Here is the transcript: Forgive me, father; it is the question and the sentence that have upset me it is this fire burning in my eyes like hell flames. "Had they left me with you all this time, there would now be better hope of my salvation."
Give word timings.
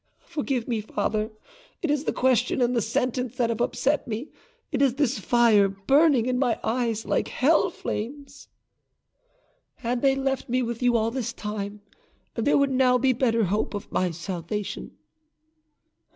Forgive 0.25 0.67
me, 0.67 0.81
father; 0.81 1.29
it 1.83 1.91
is 1.91 2.05
the 2.05 2.11
question 2.11 2.59
and 2.59 2.75
the 2.75 2.81
sentence 2.81 3.37
that 3.37 3.51
have 3.51 3.61
upset 3.61 4.07
me 4.07 4.29
it 4.71 4.81
is 4.81 4.95
this 4.95 5.19
fire 5.19 5.67
burning 5.69 6.25
in 6.25 6.39
my 6.39 6.59
eyes 6.63 7.05
like 7.05 7.27
hell 7.27 7.69
flames. 7.69 8.47
"Had 9.75 10.01
they 10.01 10.15
left 10.15 10.49
me 10.49 10.63
with 10.63 10.81
you 10.81 10.97
all 10.97 11.11
this 11.11 11.33
time, 11.33 11.81
there 12.33 12.57
would 12.57 12.71
now 12.71 12.97
be 12.97 13.13
better 13.13 13.43
hope 13.43 13.75
of 13.75 13.91
my 13.91 14.09
salvation." 14.09 14.97